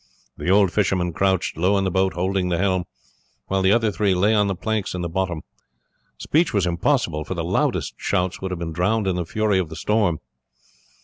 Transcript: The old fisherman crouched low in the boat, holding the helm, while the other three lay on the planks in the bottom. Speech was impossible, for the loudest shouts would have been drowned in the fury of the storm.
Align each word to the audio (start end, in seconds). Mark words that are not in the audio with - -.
The 0.35 0.49
old 0.49 0.71
fisherman 0.71 1.13
crouched 1.13 1.57
low 1.57 1.77
in 1.77 1.83
the 1.83 1.91
boat, 1.91 2.13
holding 2.13 2.49
the 2.49 2.57
helm, 2.57 2.85
while 3.45 3.61
the 3.61 3.71
other 3.71 3.91
three 3.91 4.15
lay 4.15 4.33
on 4.33 4.47
the 4.47 4.55
planks 4.55 4.95
in 4.95 5.03
the 5.03 5.07
bottom. 5.09 5.43
Speech 6.17 6.55
was 6.55 6.65
impossible, 6.65 7.23
for 7.23 7.35
the 7.35 7.43
loudest 7.43 7.93
shouts 7.97 8.41
would 8.41 8.49
have 8.49 8.57
been 8.57 8.73
drowned 8.73 9.05
in 9.05 9.15
the 9.15 9.25
fury 9.27 9.59
of 9.59 9.69
the 9.69 9.75
storm. 9.75 10.17